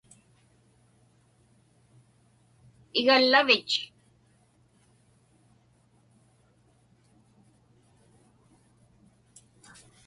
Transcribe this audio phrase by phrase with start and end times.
[2.99, 3.75] Igallavich?